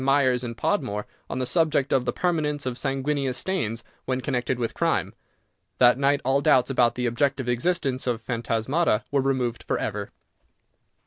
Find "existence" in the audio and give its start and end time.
7.47-8.07